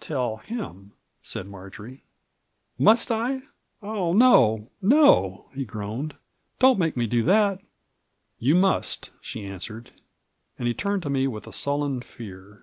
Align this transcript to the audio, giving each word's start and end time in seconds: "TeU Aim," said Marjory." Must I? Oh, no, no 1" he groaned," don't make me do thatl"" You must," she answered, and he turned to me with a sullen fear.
"TeU 0.00 0.38
Aim," 0.48 0.92
said 1.20 1.46
Marjory." 1.46 2.02
Must 2.88 3.12
I? 3.12 3.42
Oh, 3.82 4.14
no, 4.14 4.70
no 4.80 5.48
1" 5.48 5.48
he 5.54 5.64
groaned," 5.66 6.14
don't 6.60 6.78
make 6.78 6.96
me 6.96 7.06
do 7.06 7.22
thatl"" 7.22 7.60
You 8.38 8.54
must," 8.54 9.10
she 9.20 9.44
answered, 9.44 9.90
and 10.58 10.66
he 10.66 10.72
turned 10.72 11.02
to 11.02 11.10
me 11.10 11.26
with 11.26 11.46
a 11.46 11.52
sullen 11.52 12.00
fear. 12.00 12.62